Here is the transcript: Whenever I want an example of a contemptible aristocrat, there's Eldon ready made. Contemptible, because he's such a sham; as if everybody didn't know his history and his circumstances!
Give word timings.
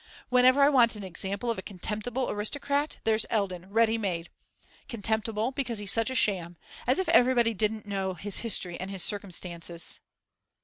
Whenever 0.29 0.63
I 0.63 0.69
want 0.69 0.95
an 0.95 1.03
example 1.03 1.51
of 1.51 1.59
a 1.59 1.61
contemptible 1.61 2.27
aristocrat, 2.31 2.97
there's 3.03 3.27
Eldon 3.29 3.69
ready 3.69 3.99
made. 3.99 4.31
Contemptible, 4.89 5.51
because 5.51 5.77
he's 5.77 5.91
such 5.91 6.09
a 6.09 6.15
sham; 6.15 6.57
as 6.87 6.97
if 6.97 7.07
everybody 7.09 7.53
didn't 7.53 7.85
know 7.85 8.15
his 8.15 8.39
history 8.39 8.79
and 8.79 8.89
his 8.89 9.03
circumstances! 9.03 9.99